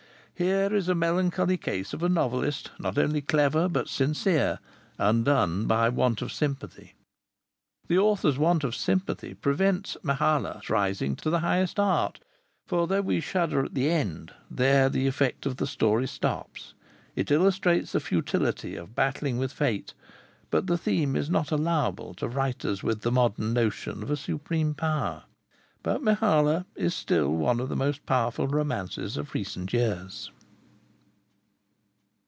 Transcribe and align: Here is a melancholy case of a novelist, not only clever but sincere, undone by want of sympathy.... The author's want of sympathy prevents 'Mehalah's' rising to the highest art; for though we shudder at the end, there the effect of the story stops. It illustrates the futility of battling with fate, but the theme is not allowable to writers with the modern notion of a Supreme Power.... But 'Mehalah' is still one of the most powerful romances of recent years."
Here 0.33 0.73
is 0.73 0.89
a 0.89 0.95
melancholy 0.95 1.55
case 1.57 1.93
of 1.93 2.01
a 2.01 2.09
novelist, 2.09 2.71
not 2.79 2.97
only 2.97 3.21
clever 3.21 3.69
but 3.69 3.87
sincere, 3.87 4.57
undone 4.97 5.67
by 5.67 5.87
want 5.89 6.23
of 6.23 6.31
sympathy.... 6.33 6.95
The 7.87 7.99
author's 7.99 8.39
want 8.39 8.63
of 8.63 8.73
sympathy 8.73 9.35
prevents 9.35 9.97
'Mehalah's' 10.01 10.67
rising 10.67 11.15
to 11.17 11.29
the 11.29 11.41
highest 11.41 11.79
art; 11.79 12.21
for 12.65 12.87
though 12.87 13.01
we 13.01 13.19
shudder 13.19 13.63
at 13.63 13.75
the 13.75 13.91
end, 13.91 14.33
there 14.49 14.89
the 14.89 15.05
effect 15.05 15.45
of 15.45 15.57
the 15.57 15.67
story 15.67 16.07
stops. 16.07 16.73
It 17.15 17.29
illustrates 17.29 17.91
the 17.91 17.99
futility 17.99 18.75
of 18.75 18.95
battling 18.95 19.37
with 19.37 19.53
fate, 19.53 19.93
but 20.49 20.65
the 20.65 20.75
theme 20.77 21.15
is 21.15 21.29
not 21.29 21.51
allowable 21.51 22.15
to 22.15 22.27
writers 22.27 22.81
with 22.81 23.01
the 23.01 23.11
modern 23.11 23.53
notion 23.53 24.01
of 24.01 24.09
a 24.09 24.17
Supreme 24.17 24.73
Power.... 24.73 25.21
But 25.83 26.03
'Mehalah' 26.03 26.65
is 26.75 26.93
still 26.93 27.31
one 27.33 27.59
of 27.59 27.67
the 27.67 27.75
most 27.75 28.05
powerful 28.05 28.47
romances 28.47 29.17
of 29.17 29.33
recent 29.33 29.73
years." 29.73 30.29